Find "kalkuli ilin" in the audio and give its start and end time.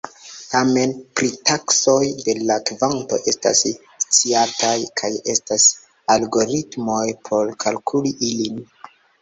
7.67-8.61